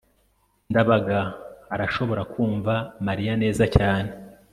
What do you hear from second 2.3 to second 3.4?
kumva mariya